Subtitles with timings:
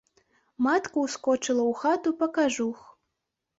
[0.67, 2.77] Матка ўскочыла ў хату па кажух.